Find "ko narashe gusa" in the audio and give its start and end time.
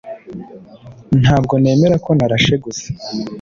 2.05-2.87